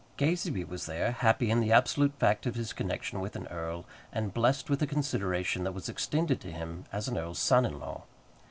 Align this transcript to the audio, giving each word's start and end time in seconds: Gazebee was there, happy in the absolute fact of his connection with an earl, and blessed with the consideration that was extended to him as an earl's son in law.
Gazebee 0.17 0.63
was 0.63 0.87
there, 0.87 1.11
happy 1.11 1.51
in 1.51 1.59
the 1.59 1.71
absolute 1.71 2.17
fact 2.17 2.47
of 2.47 2.55
his 2.55 2.73
connection 2.73 3.19
with 3.19 3.35
an 3.35 3.45
earl, 3.49 3.85
and 4.11 4.33
blessed 4.33 4.67
with 4.67 4.79
the 4.79 4.87
consideration 4.87 5.63
that 5.63 5.73
was 5.73 5.87
extended 5.87 6.41
to 6.41 6.51
him 6.51 6.85
as 6.91 7.07
an 7.07 7.19
earl's 7.19 7.37
son 7.37 7.65
in 7.67 7.77
law. 7.79 8.01